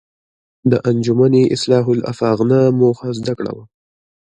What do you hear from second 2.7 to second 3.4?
موخه زده